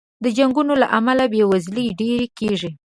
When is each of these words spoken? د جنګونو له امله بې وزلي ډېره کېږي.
د 0.23 0.25
جنګونو 0.37 0.73
له 0.81 0.87
امله 0.97 1.23
بې 1.31 1.43
وزلي 1.51 1.85
ډېره 1.99 2.25
کېږي. 2.39 2.69